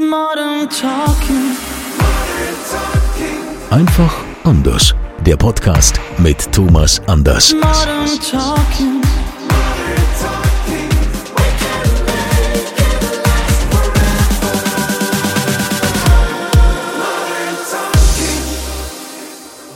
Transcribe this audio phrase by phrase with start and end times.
[0.00, 1.56] Modern Talking.
[3.68, 4.94] Einfach anders.
[5.26, 7.52] Der Podcast mit Thomas Anders.
[7.52, 9.02] Modern Talking.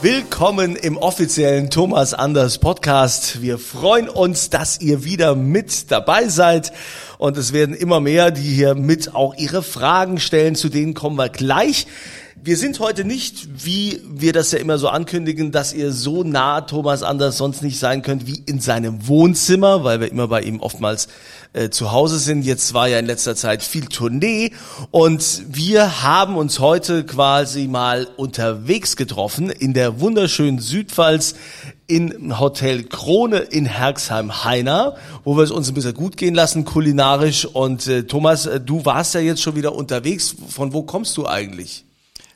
[0.01, 3.41] Willkommen im offiziellen Thomas Anders Podcast.
[3.41, 6.73] Wir freuen uns, dass ihr wieder mit dabei seid.
[7.23, 10.55] Und es werden immer mehr, die hier mit auch ihre Fragen stellen.
[10.55, 11.87] Zu denen kommen wir gleich.
[12.45, 16.59] Wir sind heute nicht, wie wir das ja immer so ankündigen, dass ihr so nah
[16.59, 20.59] Thomas Anders sonst nicht sein könnt wie in seinem Wohnzimmer, weil wir immer bei ihm
[20.59, 21.07] oftmals
[21.53, 22.43] äh, zu Hause sind.
[22.43, 24.51] Jetzt war ja in letzter Zeit viel Tournee
[24.91, 31.35] und wir haben uns heute quasi mal unterwegs getroffen in der wunderschönen Südpfalz
[31.87, 37.45] in Hotel Krone in Herxheim-Heiner, wo wir es uns ein bisschen gut gehen lassen kulinarisch.
[37.45, 40.35] Und äh, Thomas, äh, du warst ja jetzt schon wieder unterwegs.
[40.49, 41.85] Von wo kommst du eigentlich?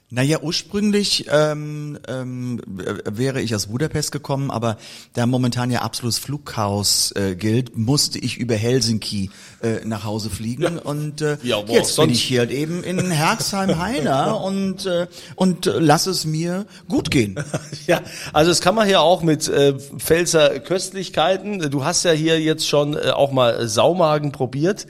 [0.09, 4.77] Naja, ursprünglich ähm, ähm, wäre ich aus Budapest gekommen, aber
[5.13, 10.63] da momentan ja absolutes Flugchaos äh, gilt, musste ich über Helsinki äh, nach Hause fliegen
[10.63, 10.81] Ja.
[10.81, 15.07] und äh, Ja, wo auch jetzt bin ich hier halt eben in Herxheim-Heiner und äh,
[15.35, 17.35] und lass es mir gut gehen.
[17.85, 18.01] Ja,
[18.33, 21.69] also das kann man hier auch mit äh, Pfälzer Köstlichkeiten.
[21.69, 24.87] Du hast ja hier jetzt schon äh, auch mal Saumagen probiert.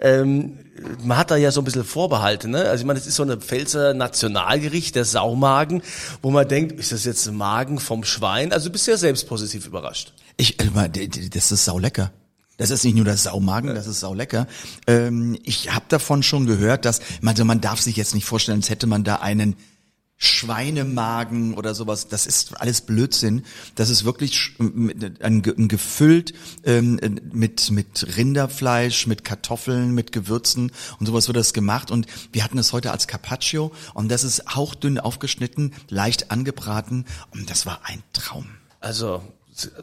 [0.00, 0.58] Ähm,
[1.02, 2.64] man hat da ja so ein bisschen Vorbehalte, ne?
[2.64, 5.82] Also ich meine, das ist so eine Pfälzer Nationalgericht, der Saumagen,
[6.22, 8.52] wo man denkt, ist das jetzt ein Magen vom Schwein?
[8.52, 10.12] Also du bist ja selbst positiv überrascht.
[10.36, 12.12] Ich, äh, das ist saulecker.
[12.56, 14.46] Das ist nicht nur das Saumagen, das ist saulecker.
[14.86, 18.70] Ähm, ich habe davon schon gehört, dass also man darf sich jetzt nicht vorstellen, als
[18.70, 19.56] hätte man da einen
[20.24, 22.08] Schweinemagen oder sowas.
[22.08, 23.44] Das ist alles Blödsinn.
[23.74, 26.98] Das ist wirklich ein, Ge- ein gefüllt ähm,
[27.32, 31.90] mit mit Rinderfleisch, mit Kartoffeln, mit Gewürzen und sowas wird das gemacht.
[31.90, 37.50] Und wir hatten es heute als Carpaccio und das ist hauchdünn aufgeschnitten, leicht angebraten und
[37.50, 38.46] das war ein Traum.
[38.80, 39.22] Also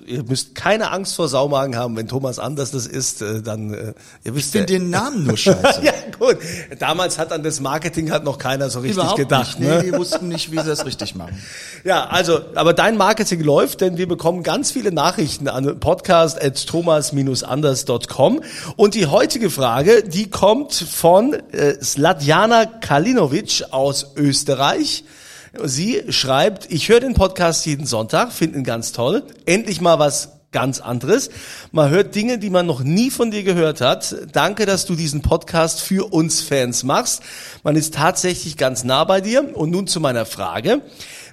[0.06, 3.94] ihr müsst keine Angst vor Saumagen haben, wenn Thomas anders das ist, äh, dann äh,
[4.24, 5.82] ihr wisst Ich finde ja, den Namen nur scheiße.
[5.84, 6.38] ja gut.
[6.80, 9.58] Damals hat an das Marketing hat noch keiner so richtig Überhaupt gedacht.
[9.60, 9.70] nicht.
[9.70, 9.84] Nee, ne?
[9.84, 11.42] die wussten nicht, wie sie das richtig machen.
[11.84, 18.42] Ja, also, aber dein Marketing läuft, denn wir bekommen ganz viele Nachrichten an podcast.thomas-anders.com.
[18.76, 25.06] Und die heutige Frage, die kommt von äh, Slatjana Kalinovic aus Österreich.
[25.54, 29.24] Sie schreibt, ich höre den Podcast jeden Sonntag, finde ihn ganz toll.
[29.46, 31.30] Endlich mal was ganz anderes.
[31.72, 34.16] Man hört Dinge, die man noch nie von dir gehört hat.
[34.32, 37.22] Danke, dass du diesen Podcast für uns Fans machst.
[37.64, 39.56] Man ist tatsächlich ganz nah bei dir.
[39.58, 40.82] Und nun zu meiner Frage.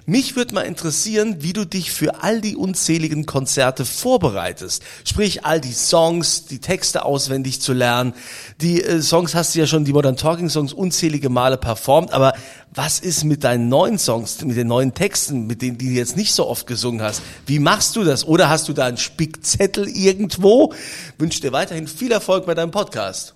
[0.05, 4.83] Mich würde mal interessieren, wie du dich für all die unzähligen Konzerte vorbereitest.
[5.05, 8.13] Sprich, all die Songs, die Texte auswendig zu lernen.
[8.61, 12.11] Die äh, Songs hast du ja schon, die Modern Talking Songs, unzählige Male performt.
[12.11, 12.33] Aber
[12.73, 16.17] was ist mit deinen neuen Songs, mit den neuen Texten, mit denen die du jetzt
[16.17, 17.21] nicht so oft gesungen hast?
[17.45, 18.27] Wie machst du das?
[18.27, 20.73] Oder hast du da einen Spickzettel irgendwo?
[21.17, 23.35] Wünsche dir weiterhin viel Erfolg bei deinem Podcast.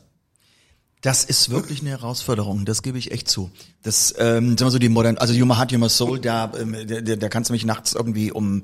[1.03, 3.51] Das ist wirklich eine Herausforderung, das gebe ich echt zu.
[3.83, 7.17] Das, ähm, sagen wir so, die modern, also Heart, You My Soul, da, ähm, da,
[7.17, 8.63] da kannst du mich nachts irgendwie um,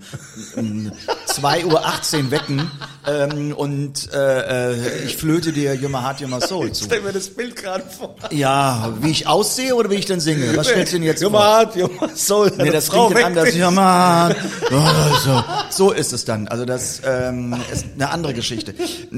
[0.55, 0.93] um
[1.27, 2.71] 2.18 Uhr wecken
[3.05, 6.85] ähm, und äh, äh, ich flöte dir Heart, You My Soul zu.
[6.85, 8.15] Stell mir das Bild gerade vor.
[8.31, 10.55] Ja, wie ich aussehe oder wie ich denn singe?
[10.55, 11.31] Was stellst du denn jetzt vor?
[11.31, 12.53] Jumma, Jumma, Soul.
[12.57, 13.53] Nee, das klingt dann anders.
[13.53, 14.33] Ja, Mann.
[14.71, 15.43] Oh, so.
[15.69, 16.47] so ist es dann.
[16.47, 18.73] Also das ähm, ist eine andere Geschichte.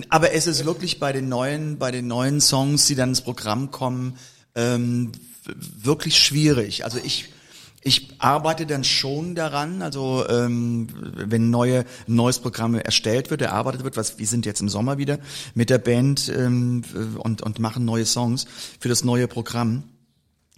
[0.10, 3.72] Aber es ist wirklich bei den neuen, bei den neuen Songs, die dann ins Programm
[3.72, 4.18] kommen,
[4.56, 5.12] ähm,
[5.84, 6.84] wirklich schwierig.
[6.84, 7.30] Also ich
[7.84, 13.98] ich arbeite dann schon daran, also ähm, wenn neue neues Programm erstellt wird, erarbeitet wird,
[13.98, 15.18] was wir sind jetzt im Sommer wieder
[15.56, 16.84] mit der Band ähm,
[17.18, 18.46] und und machen neue Songs
[18.80, 19.84] für das neue Programm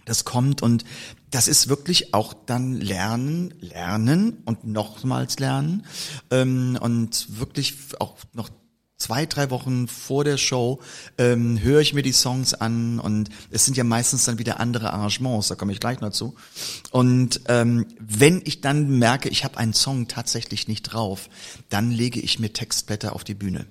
[0.04, 0.84] das kommt und
[1.30, 5.86] das ist wirklich auch dann lernen, lernen und nochmals lernen
[6.30, 8.50] ähm, und wirklich auch noch
[9.04, 10.80] zwei, drei Wochen vor der Show
[11.18, 14.92] ähm, höre ich mir die Songs an und es sind ja meistens dann wieder andere
[14.94, 16.34] Arrangements, da komme ich gleich noch zu.
[16.90, 21.28] Und ähm, wenn ich dann merke, ich habe einen Song tatsächlich nicht drauf,
[21.68, 23.66] dann lege ich mir Textblätter auf die Bühne.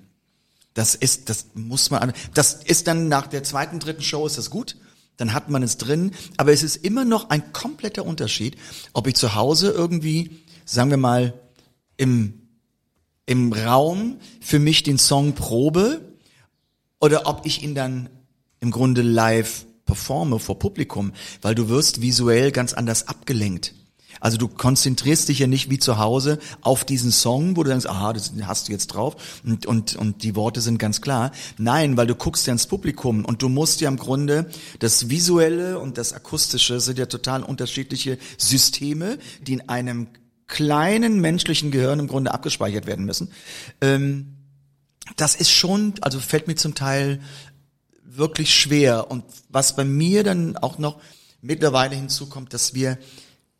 [0.72, 4.38] Das ist, das muss man, an- das ist dann nach der zweiten, dritten Show ist
[4.38, 4.76] das gut.
[5.16, 6.12] Dann hat man es drin.
[6.36, 8.56] Aber es ist immer noch ein kompletter Unterschied,
[8.92, 11.34] ob ich zu Hause irgendwie, sagen wir mal,
[11.96, 12.43] im,
[13.26, 16.00] im Raum für mich den Song probe
[17.00, 18.08] oder ob ich ihn dann
[18.60, 21.12] im Grunde live performe vor Publikum,
[21.42, 23.74] weil du wirst visuell ganz anders abgelenkt.
[24.20, 27.86] Also du konzentrierst dich ja nicht wie zu Hause auf diesen Song, wo du denkst,
[27.86, 31.32] aha, das hast du jetzt drauf und, und, und die Worte sind ganz klar.
[31.58, 34.48] Nein, weil du guckst ja ins Publikum und du musst ja im Grunde
[34.78, 40.06] das Visuelle und das Akustische sind ja total unterschiedliche Systeme, die in einem
[40.54, 43.32] kleinen menschlichen Gehirn im Grunde abgespeichert werden müssen.
[43.80, 44.36] Ähm,
[45.16, 47.20] das ist schon, also fällt mir zum Teil
[48.04, 49.10] wirklich schwer.
[49.10, 51.00] Und was bei mir dann auch noch
[51.42, 52.98] mittlerweile hinzukommt, dass wir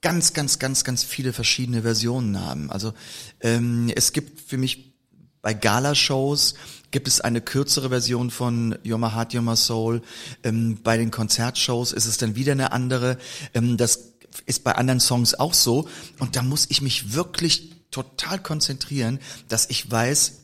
[0.02, 2.70] ganz, ganz, ganz, ganz viele verschiedene Versionen haben.
[2.70, 2.94] Also
[3.40, 4.94] ähm, es gibt für mich
[5.43, 6.55] bei Gala-Shows
[6.93, 10.00] gibt es eine kürzere Version von You're My Heart, You're My Soul.
[10.44, 13.19] Ähm, bei den Konzertshows ist es dann wieder eine andere.
[13.52, 14.13] Ähm, das
[14.47, 15.89] ist bei anderen Songs auch so.
[16.19, 20.41] Und da muss ich mich wirklich total konzentrieren, dass ich weiß,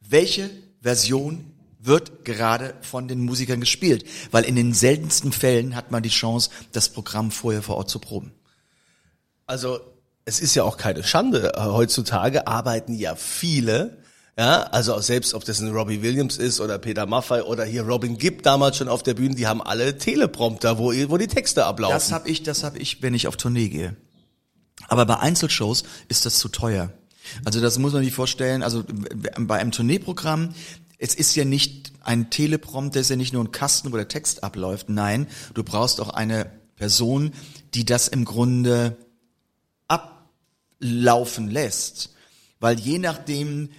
[0.00, 0.50] welche
[0.80, 1.44] Version
[1.78, 4.04] wird gerade von den Musikern gespielt.
[4.30, 7.98] Weil in den seltensten Fällen hat man die Chance, das Programm vorher vor Ort zu
[7.98, 8.32] proben.
[9.46, 9.80] Also
[10.24, 11.52] es ist ja auch keine Schande.
[11.56, 14.01] Heutzutage arbeiten ja viele,
[14.38, 18.16] ja, also selbst ob das ein Robbie Williams ist oder Peter Maffay oder hier Robin
[18.16, 21.94] Gibb damals schon auf der Bühne, die haben alle Teleprompter, wo, wo die Texte ablaufen.
[21.94, 23.96] Das habe ich, das habe ich, wenn ich auf Tournee gehe.
[24.88, 26.92] Aber bei Einzelshows ist das zu teuer.
[27.44, 28.62] Also das muss man sich vorstellen.
[28.62, 28.84] Also
[29.38, 30.54] bei einem Tourneeprogramm,
[30.98, 34.08] es ist ja nicht ein Teleprompter, es ist ja nicht nur ein Kasten, wo der
[34.08, 34.88] Text abläuft.
[34.88, 37.32] Nein, du brauchst auch eine Person,
[37.74, 38.96] die das im Grunde
[39.88, 42.14] ablaufen lässt.
[42.60, 43.70] Weil je nachdem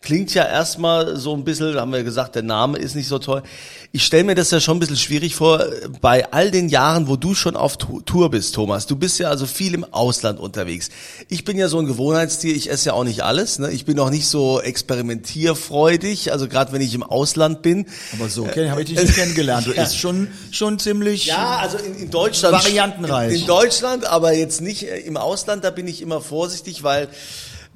[0.00, 3.42] klingt ja erstmal so ein bisschen, haben wir gesagt, der Name ist nicht so toll.
[3.90, 5.64] Ich stelle mir das ja schon ein bisschen schwierig vor,
[6.00, 8.86] bei all den Jahren, wo du schon auf Tour bist, Thomas.
[8.86, 10.90] Du bist ja also viel im Ausland unterwegs.
[11.28, 13.58] Ich bin ja so ein Gewohnheitstier, ich esse ja auch nicht alles.
[13.58, 13.70] Ne?
[13.72, 17.86] Ich bin auch nicht so experimentierfreudig, also gerade wenn ich im Ausland bin.
[18.12, 19.66] Aber so okay, habe ich dich nicht kennengelernt.
[19.66, 22.54] Du isst schon, schon ziemlich Ja, also in, in Deutschland.
[22.54, 23.34] Variantenreich.
[23.34, 27.08] In, in Deutschland, aber jetzt nicht äh, im Ausland, da bin ich immer vorsichtig, weil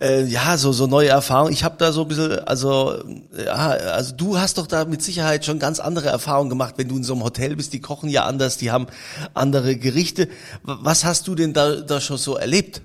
[0.02, 1.52] äh, ja, so so neue Erfahrungen.
[1.52, 3.02] Ich habe da so ein bisschen, also
[3.36, 6.96] ja, also du hast doch da mit Sicherheit schon ganz andere Erfahrungen gemacht, wenn du
[6.96, 7.72] in so einem Hotel bist.
[7.72, 8.86] Die kochen ja anders, die haben
[9.34, 10.28] andere Gerichte.
[10.64, 12.82] Was hast du denn da, da schon so erlebt?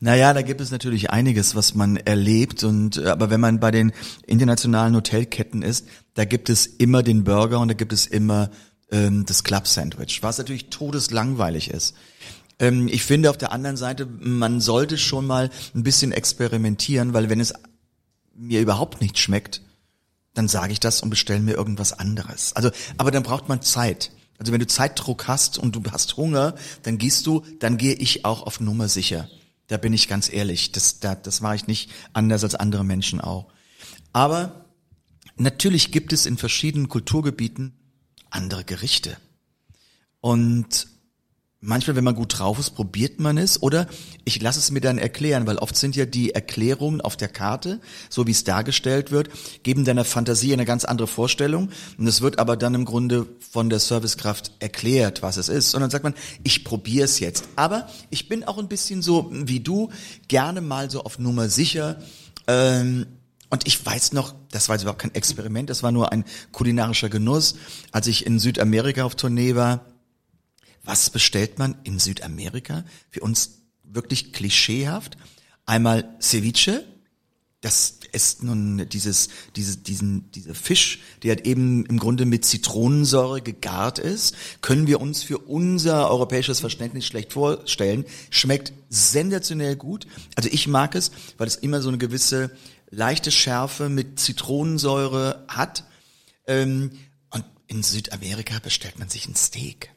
[0.00, 2.64] Naja, da gibt es natürlich einiges, was man erlebt.
[2.64, 3.92] Und äh, aber wenn man bei den
[4.26, 8.50] internationalen Hotelketten ist, da gibt es immer den Burger und da gibt es immer
[8.90, 11.94] ähm, das Club Sandwich, was natürlich todeslangweilig ist.
[12.58, 17.28] Ähm, ich finde auf der anderen Seite, man sollte schon mal ein bisschen experimentieren, weil
[17.28, 17.54] wenn es
[18.34, 19.62] mir überhaupt nicht schmeckt,
[20.34, 22.54] dann sage ich das und bestelle mir irgendwas anderes.
[22.54, 24.12] Also, aber dann braucht man Zeit.
[24.38, 28.24] Also wenn du Zeitdruck hast und du hast Hunger, dann gehst du, dann gehe ich
[28.24, 29.28] auch auf Nummer sicher.
[29.66, 30.70] Da bin ich ganz ehrlich.
[30.70, 33.48] Das, da, das war ich nicht anders als andere Menschen auch.
[34.12, 34.64] Aber
[35.36, 37.74] natürlich gibt es in verschiedenen Kulturgebieten
[38.30, 39.16] andere Gerichte.
[40.20, 40.86] Und
[41.60, 43.88] manchmal, wenn man gut drauf ist, probiert man es oder
[44.24, 47.80] ich lasse es mir dann erklären, weil oft sind ja die Erklärungen auf der Karte,
[48.08, 49.28] so wie es dargestellt wird,
[49.64, 53.70] geben deiner Fantasie eine ganz andere Vorstellung und es wird aber dann im Grunde von
[53.70, 57.48] der Servicekraft erklärt, was es ist und dann sagt man, ich probiere es jetzt.
[57.56, 59.90] Aber ich bin auch ein bisschen so wie du,
[60.28, 62.00] gerne mal so auf Nummer sicher.
[62.46, 63.06] Ähm,
[63.50, 67.08] und ich weiß noch, das war jetzt überhaupt kein Experiment, das war nur ein kulinarischer
[67.08, 67.56] Genuss,
[67.92, 69.86] als ich in Südamerika auf Tournee war
[70.88, 72.82] was bestellt man in Südamerika?
[73.10, 75.18] Für uns wirklich klischeehaft.
[75.66, 76.82] Einmal Ceviche.
[77.60, 83.42] Das ist nun dieses, diese, diesen, dieser Fisch, der halt eben im Grunde mit Zitronensäure
[83.42, 88.06] gegart ist, können wir uns für unser europäisches Verständnis schlecht vorstellen.
[88.30, 90.06] Schmeckt sensationell gut.
[90.36, 92.50] Also ich mag es, weil es immer so eine gewisse
[92.88, 95.84] leichte Schärfe mit Zitronensäure hat.
[96.46, 96.92] Ähm,
[97.28, 99.90] und in Südamerika bestellt man sich ein Steak.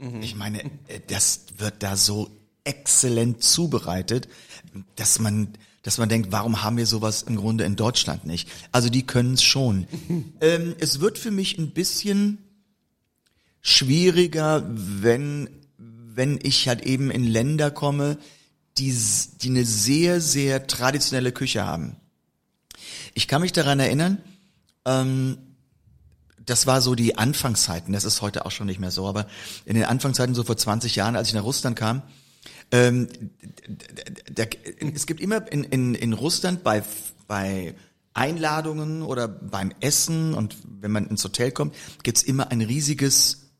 [0.00, 0.22] Mhm.
[0.22, 2.30] Ich meine, äh, das wird da so
[2.64, 4.28] exzellent zubereitet,
[4.96, 5.48] dass man,
[5.82, 8.48] dass man denkt, warum haben wir sowas im Grunde in Deutschland nicht?
[8.72, 9.86] Also die können es schon.
[10.40, 12.38] ähm, es wird für mich ein bisschen
[13.60, 18.18] schwieriger, wenn, wenn ich halt eben in Länder komme,
[18.78, 18.96] die,
[19.42, 21.96] die eine sehr, sehr traditionelle Küche haben.
[23.12, 24.18] Ich kann mich daran erinnern,
[24.86, 25.36] ähm,
[26.50, 29.26] das war so die Anfangszeiten, das ist heute auch schon nicht mehr so, aber
[29.64, 32.02] in den Anfangszeiten, so vor 20 Jahren, als ich nach Russland kam,
[32.72, 33.08] ähm,
[34.32, 34.44] da,
[34.94, 36.82] es gibt immer in, in, in Russland bei,
[37.28, 37.74] bei
[38.14, 43.50] Einladungen oder beim Essen und wenn man ins Hotel kommt, gibt's immer ein riesiges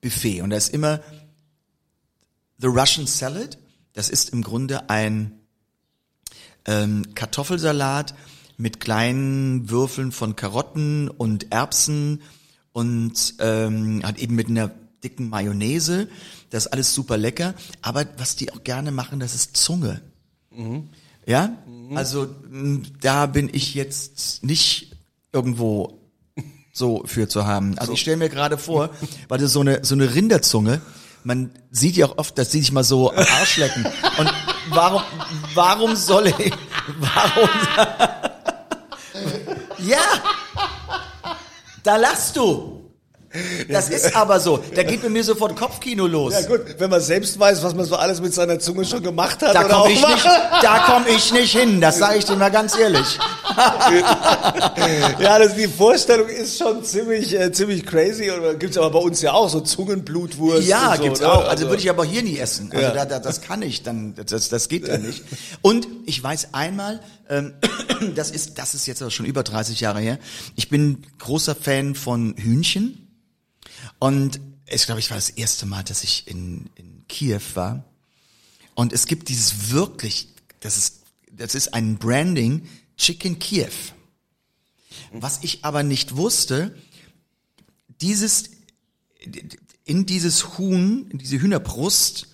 [0.00, 1.00] Buffet und da ist immer
[2.58, 3.58] The Russian Salad,
[3.92, 5.32] das ist im Grunde ein
[6.64, 8.14] ähm, Kartoffelsalat
[8.56, 12.22] mit kleinen Würfeln von Karotten und Erbsen
[12.76, 14.70] und ähm, hat eben mit einer
[15.02, 16.08] dicken Mayonnaise.
[16.50, 17.54] Das ist alles super lecker.
[17.80, 20.02] Aber was die auch gerne machen, das ist Zunge.
[20.50, 20.90] Mhm.
[21.24, 21.96] Ja, mhm.
[21.96, 22.28] also
[23.00, 24.94] da bin ich jetzt nicht
[25.32, 26.02] irgendwo
[26.70, 27.78] so für zu haben.
[27.78, 28.90] Also ich stelle mir gerade vor,
[29.28, 30.82] weil das so eine so eine Rinderzunge,
[31.24, 33.86] man sieht ja auch oft, dass sie sich mal so am Arsch lecken.
[34.18, 34.30] Und
[34.68, 35.02] warum
[35.54, 36.52] warum soll ich
[36.98, 37.48] warum
[39.78, 40.02] Ja,
[41.86, 42.72] da lachst du.
[43.68, 44.58] Das ist aber so.
[44.74, 46.32] Da geht bei mir sofort Kopfkino los.
[46.32, 49.42] Ja gut, wenn man selbst weiß, was man so alles mit seiner Zunge schon gemacht
[49.42, 49.54] hat.
[49.54, 50.24] Da komme ich, nicht,
[50.62, 53.18] da komm ich nicht hin, das sage ich dir mal ganz ehrlich.
[55.20, 58.30] ja, das, die Vorstellung ist schon ziemlich, äh, ziemlich crazy.
[58.30, 60.66] Und gibt's aber bei uns ja auch so Zungenblutwurst.
[60.68, 61.32] Ja, so, gibt's ne?
[61.32, 61.46] auch.
[61.48, 62.70] Also würde ich aber hier nie essen.
[62.70, 62.92] Also Ja.
[62.92, 65.22] da, da, das kann ich dann, das, das geht ja nicht.
[65.62, 67.54] Und ich weiß einmal, ähm,
[68.14, 70.18] das ist, das ist jetzt aber schon über 30 Jahre her.
[70.54, 73.08] Ich bin großer Fan von Hühnchen.
[73.98, 77.84] Und ich glaube, ich war das erste Mal, dass ich in, in Kiew war.
[78.74, 80.28] Und es gibt dieses wirklich,
[80.60, 83.72] das ist, das ist ein Branding, Chicken Kiew.
[85.12, 86.76] Was ich aber nicht wusste,
[88.00, 88.50] dieses,
[89.84, 92.28] in dieses Huhn, in diese Hühnerbrust,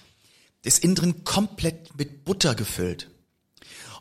[0.64, 3.10] ist innen drin komplett mit Butter gefüllt.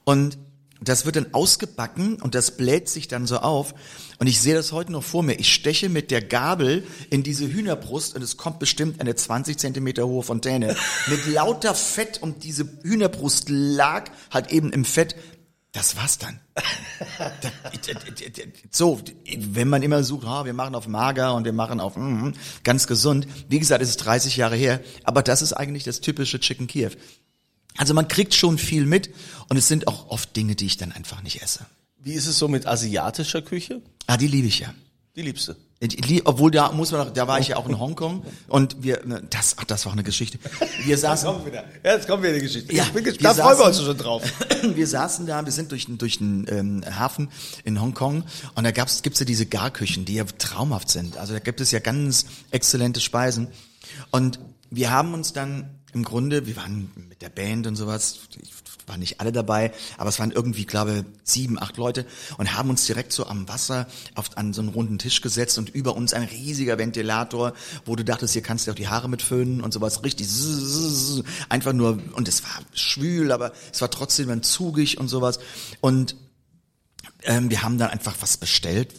[0.03, 0.37] Und
[0.83, 3.75] das wird dann ausgebacken und das bläht sich dann so auf.
[4.17, 5.39] Und ich sehe das heute noch vor mir.
[5.39, 10.07] Ich steche mit der Gabel in diese Hühnerbrust und es kommt bestimmt eine 20 Zentimeter
[10.07, 10.75] hohe Fontäne
[11.07, 15.15] mit lauter Fett und diese Hühnerbrust lag halt eben im Fett.
[15.73, 16.39] Das war's dann.
[17.41, 17.51] Da-
[18.71, 19.01] so,
[19.37, 22.31] wenn man immer sucht, ah, wir machen auf mager und wir machen auf mm,
[22.63, 23.25] ganz gesund.
[23.47, 26.97] Wie gesagt, es ist 30 Jahre her, aber das ist eigentlich das typische Chicken Kiev.
[27.77, 29.11] Also man kriegt schon viel mit
[29.47, 31.65] und es sind auch oft Dinge, die ich dann einfach nicht esse.
[31.97, 33.81] Wie ist es so mit asiatischer Küche?
[34.07, 34.73] Ah, die liebe ich ja.
[35.15, 35.55] Die liebste.
[36.25, 39.23] Obwohl da muss man noch, da war ich ja auch in Hongkong und wir, ne,
[39.31, 40.37] das, ach, das war eine Geschichte.
[40.83, 41.63] Wir saßen, Kommt wieder.
[41.83, 42.71] Jetzt kommt wieder die Geschichte.
[42.75, 43.39] Ja, ich bin gespannt.
[43.39, 44.21] Da freuen wir uns schon drauf.
[44.75, 47.29] wir saßen da, wir sind durch, den- durch den ähm, Hafen
[47.63, 48.23] in Hongkong
[48.53, 51.17] und da gab's, gibt's ja diese Garküchen, die ja traumhaft sind.
[51.17, 53.47] Also da gibt es ja ganz exzellente Speisen.
[54.11, 58.19] Und wir haben uns dann im Grunde, wir waren mit der Band und sowas,
[58.91, 62.05] waren nicht alle dabei, aber es waren irgendwie, glaube sieben, acht Leute
[62.37, 65.69] und haben uns direkt so am Wasser auf, an so einen runden Tisch gesetzt und
[65.69, 67.53] über uns ein riesiger Ventilator,
[67.85, 70.27] wo du dachtest, hier kannst du auch die Haare mit föhnen und sowas, richtig
[71.49, 75.39] einfach nur, und es war schwül, aber es war trotzdem dann zugig und sowas.
[75.79, 76.15] Und
[77.23, 78.93] ähm, wir haben dann einfach was bestellt,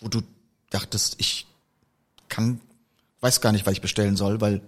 [0.00, 0.22] wo du
[0.70, 1.46] dachtest, ich
[2.28, 2.60] kann,
[3.20, 4.62] weiß gar nicht, was ich bestellen soll, weil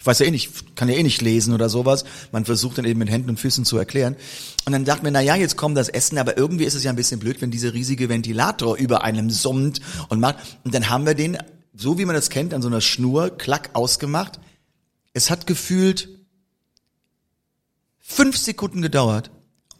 [0.00, 2.04] ich weiß ja eh nicht, kann ja eh nicht lesen oder sowas.
[2.32, 4.16] Man versucht dann eben mit Händen und Füßen zu erklären.
[4.64, 6.90] Und dann dachten wir, na ja, jetzt kommt das Essen, aber irgendwie ist es ja
[6.90, 10.36] ein bisschen blöd, wenn dieser riesige Ventilator über einem summt und macht.
[10.64, 11.36] Und dann haben wir den,
[11.74, 14.40] so wie man das kennt, an so einer Schnur, klack ausgemacht.
[15.12, 16.08] Es hat gefühlt
[17.98, 19.30] fünf Sekunden gedauert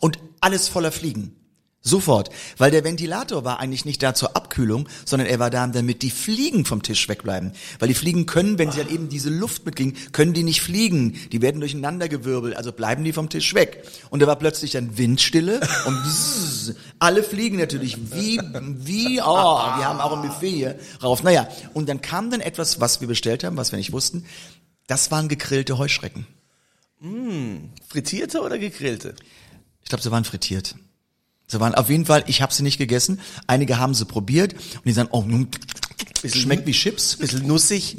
[0.00, 1.39] und alles voller Fliegen.
[1.82, 2.28] Sofort.
[2.58, 6.10] Weil der Ventilator war eigentlich nicht da zur Abkühlung, sondern er war da, damit die
[6.10, 7.52] Fliegen vom Tisch wegbleiben.
[7.78, 11.18] Weil die Fliegen können, wenn sie halt eben diese Luft mitkriegen, können die nicht fliegen.
[11.32, 13.82] Die werden durcheinander gewirbelt, also bleiben die vom Tisch weg.
[14.10, 19.84] Und da war plötzlich dann Windstille und bzzz, alle fliegen natürlich wie, wie, oh, wir
[19.84, 21.22] haben auch ein Buffet hier rauf.
[21.22, 24.26] Naja, und dann kam dann etwas, was wir bestellt haben, was wir nicht wussten.
[24.86, 26.26] Das waren gegrillte Heuschrecken.
[27.88, 29.14] Frittierte oder gegrillte?
[29.82, 30.74] Ich glaube, sie waren frittiert.
[31.50, 33.20] Sie waren auf jeden Fall, ich habe sie nicht gegessen.
[33.48, 35.48] Einige haben sie probiert und die sagen, oh, nun,
[36.24, 37.16] schmeckt wie Chips.
[37.18, 37.96] Bisschen nussig.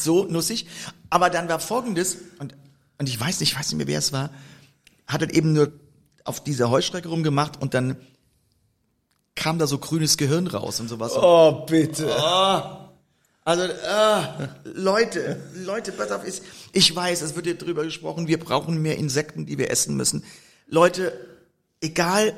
[0.00, 0.68] So nussig.
[1.10, 2.54] Aber dann war folgendes, und,
[2.98, 4.30] und ich weiß nicht, ich weiß nicht mehr, wer es war,
[5.08, 5.72] hat dann eben nur
[6.22, 7.96] auf dieser Heuschrecke rumgemacht und dann
[9.34, 11.12] kam da so grünes Gehirn raus und sowas.
[11.16, 12.08] Oh, bitte.
[13.44, 16.40] Also, ah, Leute, Leute, pass auf, ich,
[16.70, 20.22] ich weiß, es wird hier drüber gesprochen, wir brauchen mehr Insekten, die wir essen müssen.
[20.68, 21.12] Leute,
[21.80, 22.34] egal,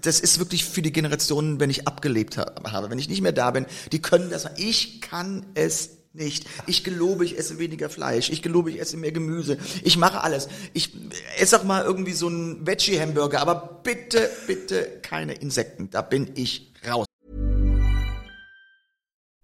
[0.00, 3.32] das ist wirklich für die Generationen, wenn ich abgelebt ha- habe, wenn ich nicht mehr
[3.32, 6.46] da bin, die können das, ich kann es nicht.
[6.66, 8.30] Ich gelobe, ich esse weniger Fleisch.
[8.30, 9.58] Ich gelobe, ich esse mehr Gemüse.
[9.82, 10.48] Ich mache alles.
[10.72, 10.92] Ich
[11.38, 15.90] esse auch mal irgendwie so einen Veggie-Hamburger, aber bitte, bitte keine Insekten.
[15.90, 16.72] Da bin ich.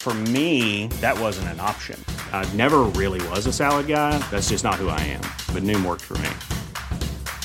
[0.00, 2.02] For me, that wasn't an option.
[2.32, 4.16] I never really was a salad guy.
[4.30, 5.20] That's just not who I am.
[5.52, 6.30] But Noom worked for me.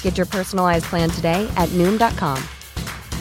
[0.02, 2.42] Get your personalized plan today at Noom.com.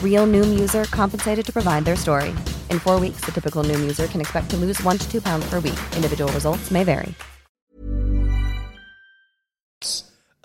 [0.01, 2.29] Real Noom user compensated to provide their story.
[2.69, 5.45] In four weeks, the typical Noom user can expect to lose one to two pounds
[5.49, 5.79] per week.
[5.97, 7.13] Individual results may vary.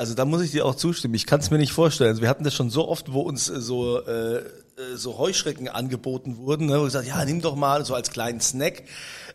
[0.01, 1.15] Also da muss ich dir auch zustimmen.
[1.15, 2.11] Ich kann es mir nicht vorstellen.
[2.11, 4.45] Also wir hatten das schon so oft, wo uns äh, so äh,
[4.79, 8.41] äh, so Heuschrecken angeboten wurden, ne, wo gesagt, ja, nimm doch mal so als kleinen
[8.41, 8.85] Snack.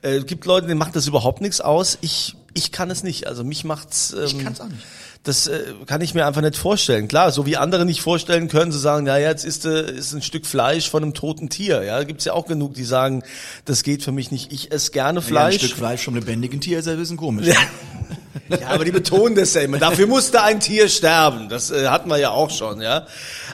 [0.02, 1.98] Äh, es gibt Leute, denen macht das überhaupt nichts aus.
[2.02, 3.28] Ich ich kann es nicht.
[3.28, 4.14] Also mich macht's.
[4.14, 4.84] Ähm, Ich kann's auch nicht.
[5.24, 7.08] Das äh, kann ich mir einfach nicht vorstellen.
[7.08, 10.22] Klar, so wie andere nicht vorstellen können, zu sagen, ja, jetzt ist, äh, ist ein
[10.22, 11.82] Stück Fleisch von einem toten Tier.
[11.84, 13.24] Ja, gibt's ja auch genug, die sagen,
[13.66, 14.52] das geht für mich nicht.
[14.52, 15.56] Ich esse gerne Ja, ein Fleisch.
[15.64, 17.48] Stück Fleisch vom lebendigen Tier ist ja ein bisschen komisch.
[17.48, 19.78] Ja, aber die betonen das ja immer.
[19.78, 21.48] Dafür musste ein Tier sterben.
[21.50, 23.08] Das äh, hatten wir ja auch schon, ja.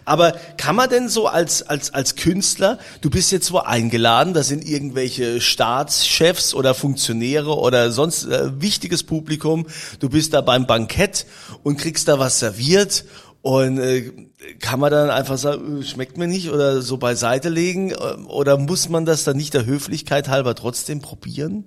[0.09, 4.41] Aber kann man denn so als, als, als Künstler, du bist jetzt wo eingeladen, da
[4.41, 9.67] sind irgendwelche Staatschefs oder Funktionäre oder sonst äh, wichtiges Publikum,
[9.99, 11.27] du bist da beim Bankett
[11.61, 13.05] und kriegst da was serviert
[13.43, 14.11] und äh,
[14.59, 18.57] kann man dann einfach sagen, äh, schmeckt mir nicht oder so beiseite legen äh, oder
[18.57, 21.65] muss man das dann nicht der Höflichkeit halber trotzdem probieren?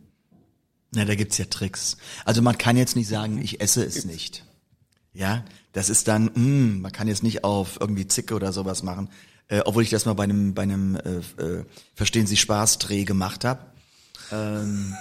[0.90, 1.96] Na, da gibt's ja Tricks.
[2.24, 4.44] Also man kann jetzt nicht sagen, ich esse es nicht.
[5.14, 9.08] Ja, das ist dann, mm, man kann jetzt nicht auf irgendwie Zicke oder sowas machen,
[9.48, 13.44] äh, obwohl ich das mal bei einem, bei einem, äh, äh, verstehen Sie Spaß-Dreh gemacht
[13.44, 13.61] habe.
[14.30, 14.94] Ähm,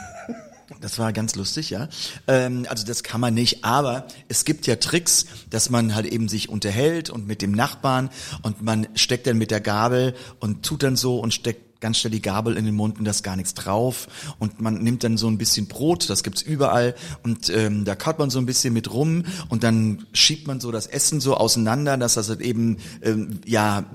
[0.79, 1.89] das war ganz lustig, ja.
[2.27, 6.29] Ähm, also das kann man nicht, aber es gibt ja Tricks, dass man halt eben
[6.29, 8.09] sich unterhält und mit dem Nachbarn
[8.41, 12.11] und man steckt dann mit der Gabel und tut dann so und steckt ganz schnell
[12.11, 14.07] die Gabel in den Mund und da ist gar nichts drauf.
[14.39, 16.95] Und man nimmt dann so ein bisschen Brot, das gibt's überall.
[17.23, 20.71] Und ähm, da kaut man so ein bisschen mit rum und dann schiebt man so
[20.71, 23.85] das Essen so auseinander, dass das halt eben ähm, ja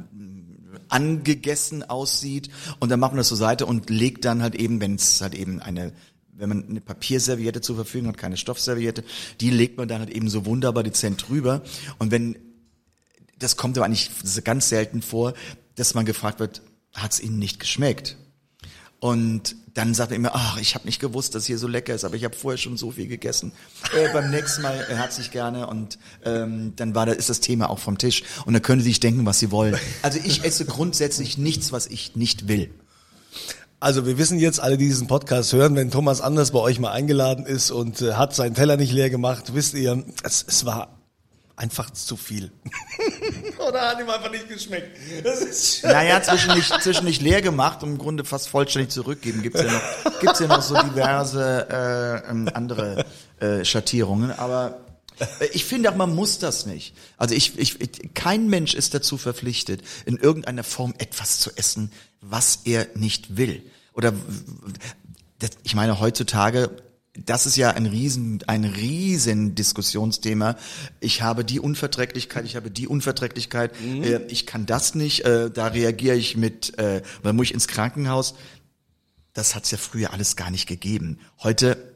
[0.88, 2.50] angegessen aussieht.
[2.80, 5.34] Und dann macht man das zur Seite und legt dann halt eben, wenn es halt
[5.34, 5.92] eben eine
[6.38, 9.04] wenn man eine Papierserviette zur Verfügung hat, keine Stoffserviette,
[9.40, 11.62] die legt man dann halt eben so wunderbar dezent drüber.
[11.98, 12.36] Und wenn,
[13.38, 14.10] das kommt aber eigentlich
[14.44, 15.32] ganz selten vor,
[15.76, 16.60] dass man gefragt wird,
[16.96, 18.16] hat es Ihnen nicht geschmeckt?
[18.98, 22.04] Und dann sagt er immer, ach, ich habe nicht gewusst, dass hier so lecker ist,
[22.04, 23.52] aber ich habe vorher schon so viel gegessen.
[23.94, 27.68] Äh, beim nächsten Mal äh, herzlich gerne und ähm, dann war da ist das Thema
[27.68, 29.76] auch vom Tisch und dann können Sie sich denken, was Sie wollen.
[30.00, 32.70] Also ich esse grundsätzlich nichts, was ich nicht will.
[33.78, 36.92] Also wir wissen jetzt alle, die diesen Podcast hören, wenn Thomas Anders bei euch mal
[36.92, 40.95] eingeladen ist und äh, hat seinen Teller nicht leer gemacht, wisst ihr, es, es war
[41.56, 42.52] einfach zu viel.
[43.66, 44.96] Oder hat ihm einfach nicht geschmeckt.
[45.24, 49.42] Das ist Naja, zwischen nicht, zwischen nicht leer gemacht und im Grunde fast vollständig zurückgeben
[49.42, 53.04] gibt's ja noch, gibt's ja noch so diverse äh, ähm, andere
[53.40, 54.30] äh, Schattierungen.
[54.32, 54.80] Aber
[55.40, 56.94] Äh, Ich finde auch, man muss das nicht.
[57.16, 61.90] Also ich, ich, ich, kein Mensch ist dazu verpflichtet, in irgendeiner Form etwas zu essen,
[62.20, 63.62] was er nicht will.
[63.94, 64.12] Oder
[65.38, 66.70] das, ich meine heutzutage,
[67.24, 70.56] das ist ja ein riesen, ein riesen Diskussionsthema.
[71.00, 75.68] Ich habe die Unverträglichkeit, ich habe die Unverträglichkeit, äh, ich kann das nicht, äh, da
[75.68, 78.34] reagiere ich mit, äh, dann muss ich ins Krankenhaus.
[79.32, 81.18] Das hat's ja früher alles gar nicht gegeben.
[81.42, 81.94] Heute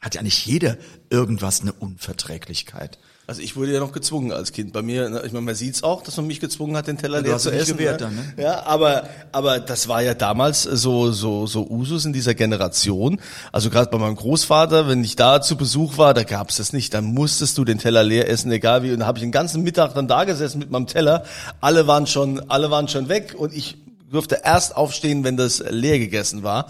[0.00, 0.78] hat ja nicht jeder
[1.10, 2.98] irgendwas eine Unverträglichkeit.
[3.30, 4.72] Also ich wurde ja noch gezwungen als Kind.
[4.72, 7.22] Bei mir, ne, ich meine, man sieht's auch, dass man mich gezwungen hat, den Teller
[7.22, 7.76] leer zu essen.
[7.76, 8.06] gewehrt ne?
[8.08, 8.42] dann, ne?
[8.42, 13.20] Ja, aber aber das war ja damals so so so Usus in dieser Generation.
[13.52, 16.92] Also gerade bei meinem Großvater, wenn ich da zu Besuch war, da gab's das nicht.
[16.92, 18.90] Dann musstest du den Teller leer essen, egal wie.
[18.90, 21.22] Und da habe ich den ganzen Mittag dann da gesessen mit meinem Teller.
[21.60, 23.78] Alle waren schon alle waren schon weg und ich
[24.10, 26.66] durfte erst aufstehen, wenn das leer gegessen war.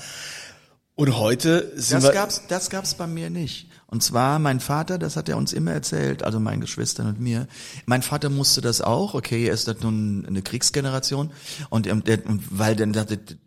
[0.94, 3.70] Und heute sind Das wir gab's, das gab's bei mir nicht.
[3.90, 7.48] Und zwar mein Vater, das hat er uns immer erzählt, also meinen Geschwistern und mir.
[7.86, 11.32] Mein Vater musste das auch, okay, er ist dann nun eine Kriegsgeneration
[11.70, 12.94] und, ähm, der, und weil dann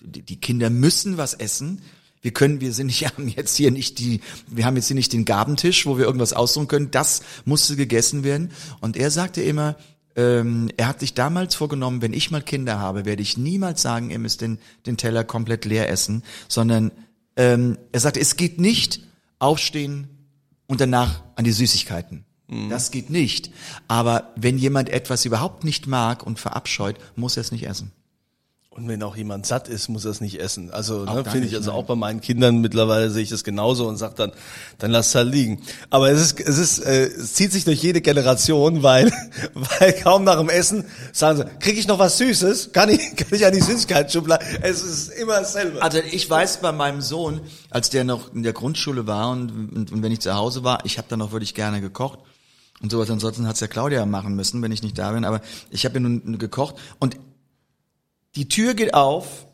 [0.01, 1.81] die Kinder müssen was essen.
[2.21, 5.13] Wir können, wir sind nicht, haben jetzt hier nicht die, wir haben jetzt hier nicht
[5.13, 6.91] den Gabentisch, wo wir irgendwas aussuchen können.
[6.91, 8.51] Das musste gegessen werden.
[8.81, 9.77] Und er sagte immer,
[10.17, 14.09] ähm, er hat sich damals vorgenommen, wenn ich mal Kinder habe, werde ich niemals sagen,
[14.09, 16.91] ihr müsst den, den Teller komplett leer essen, sondern
[17.37, 19.07] ähm, er sagte, es geht nicht
[19.39, 20.09] aufstehen
[20.67, 22.25] und danach an die Süßigkeiten.
[22.69, 23.51] Das geht nicht.
[23.87, 27.91] Aber wenn jemand etwas überhaupt nicht mag und verabscheut, muss er es nicht essen.
[28.75, 30.71] Und wenn auch jemand satt ist, muss er es nicht essen.
[30.71, 31.79] Also ne, finde ich also nein.
[31.79, 34.31] auch bei meinen Kindern mittlerweile sehe ich das genauso und sage dann,
[34.79, 35.61] dann lass es halt liegen.
[35.91, 39.11] Aber es ist, es ist, äh, es zieht sich durch jede Generation, weil,
[39.53, 42.71] weil kaum nach dem Essen sagen sie, kriege ich noch was Süßes?
[42.73, 44.43] Kann ich, kann ich an die Süßigkeitsschublade?
[44.63, 45.79] Es ist immer dasselbe.
[45.79, 49.91] Also ich weiß bei meinem Sohn, als der noch in der Grundschule war und, und,
[49.91, 52.17] und wenn ich zu Hause war, ich habe dann noch wirklich gerne gekocht
[52.81, 53.07] und sowas.
[53.11, 55.25] Ansonsten hat's ja Claudia machen müssen, wenn ich nicht da bin.
[55.25, 57.17] Aber ich habe ja nun gekocht und
[58.35, 59.45] die Tür geht auf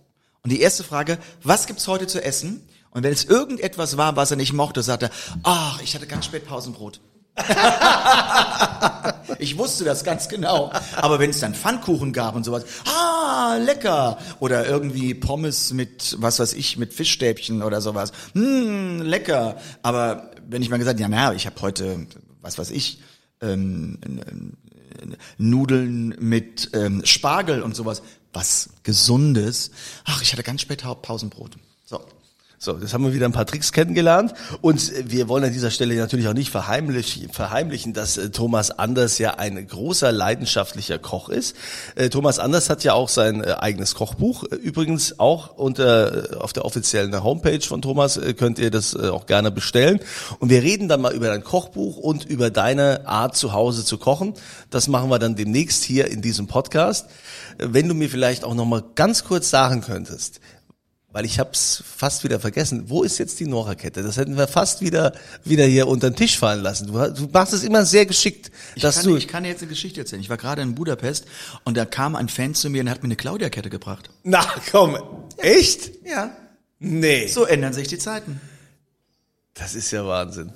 [0.44, 2.68] und die erste Frage, was gibt's heute zu essen?
[2.92, 5.12] Und wenn es irgendetwas war, was er nicht mochte, sagt er,
[5.44, 7.02] ach, ich hatte ganz spät Pausenbrot.
[9.39, 10.72] ich wusste das ganz genau.
[10.96, 14.18] Aber wenn es dann Pfannkuchen gab und sowas, ah, lecker.
[14.39, 19.58] Oder irgendwie Pommes mit, was weiß ich, mit Fischstäbchen oder sowas, hm, lecker.
[19.84, 22.08] Aber wenn ich mal gesagt, ja, na, ich habe heute,
[22.42, 23.00] was weiß ich,
[23.42, 24.00] ähm,
[25.38, 28.01] Nudeln mit ähm, Spargel und sowas,
[28.33, 29.71] was Gesundes.
[30.05, 31.57] Ach, ich hatte ganz spät Pausenbrot.
[32.62, 32.78] So.
[32.78, 36.28] Jetzt haben wir wieder ein paar Tricks kennengelernt und wir wollen an dieser Stelle natürlich
[36.28, 41.56] auch nicht verheimlichen, verheimlichen dass äh, Thomas Anders ja ein großer leidenschaftlicher Koch ist.
[41.95, 44.43] Äh, Thomas Anders hat ja auch sein äh, eigenes Kochbuch.
[44.43, 50.02] Übrigens auch unter auf der offiziellen Homepage von Thomas könnt ihr das auch gerne bestellen.
[50.39, 53.98] Und wir reden dann mal über dein Kochbuch und über deine Art zu Hause zu
[53.98, 54.34] kochen.
[54.69, 57.08] Das machen wir dann demnächst hier in diesem Podcast.
[57.58, 60.41] Wenn du mir vielleicht auch noch mal ganz kurz sagen könntest,
[61.12, 62.89] weil ich hab's fast wieder vergessen.
[62.89, 64.04] Wo ist jetzt die Nora-Kette?
[64.04, 66.88] Das hätten wir fast wieder wieder hier unter den Tisch fallen lassen.
[66.88, 69.15] Du, du machst es immer sehr geschickt, Ich dass kann, du.
[69.17, 70.22] ich kann dir jetzt eine Geschichte erzählen.
[70.22, 71.26] Ich war gerade in Budapest
[71.63, 74.10] und da kam ein Fan zu mir und hat mir eine Claudia-Kette gebracht.
[74.24, 74.98] Na komm,
[75.38, 75.91] echt?
[76.06, 76.32] Ja.
[76.80, 77.28] Nee.
[77.28, 78.39] So ändern sich die Zeiten.
[79.56, 80.54] Das ist ja Wahnsinn.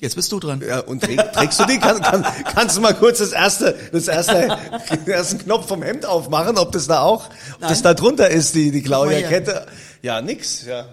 [0.00, 0.60] Jetzt bist du dran.
[0.66, 1.78] Ja, und träg, trägst du die?
[1.78, 4.58] Kann, kann, kannst du mal kurz das erste, das erste,
[4.90, 7.26] den ersten Knopf vom Hemd aufmachen, ob das da auch,
[7.60, 9.66] ob das da drunter ist, die, die mal Claudia-Kette?
[10.02, 10.86] Ja, nix, ja.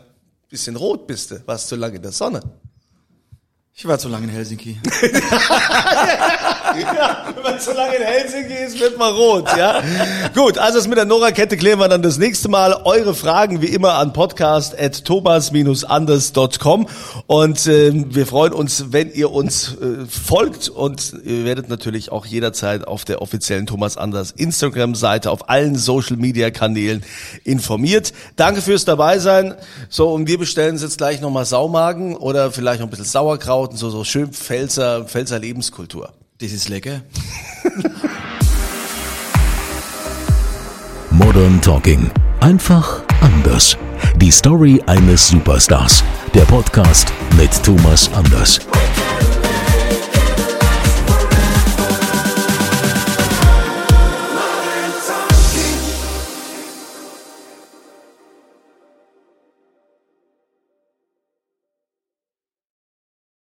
[0.49, 2.41] Bisschen rot bist du, warst zu lange in der Sonne.
[3.79, 4.77] Ich war zu lange in Helsinki.
[6.79, 9.81] Ja, wenn man so lange in Helsinki ist, wird man rot, ja.
[10.35, 12.81] Gut, also das mit der Nora-Kette klären wir dann das nächste Mal.
[12.85, 16.87] Eure Fragen wie immer an podcast.thomas-anders.com
[17.27, 22.25] und ähm, wir freuen uns, wenn ihr uns äh, folgt und ihr werdet natürlich auch
[22.25, 27.03] jederzeit auf der offiziellen Thomas Anders Instagram-Seite auf allen Social-Media-Kanälen
[27.43, 28.13] informiert.
[28.35, 29.55] Danke fürs dabei sein.
[29.89, 33.77] So, und wir bestellen jetzt gleich nochmal Saumagen oder vielleicht noch ein bisschen Sauerkraut und
[33.77, 36.11] so, so schön Pfälzer, Pfälzer Lebenskultur.
[36.39, 37.01] Das ist lecker.
[41.11, 42.09] Modern Talking.
[42.39, 43.77] Einfach anders.
[44.15, 46.03] Die Story eines Superstars.
[46.33, 48.59] Der Podcast mit Thomas Anders.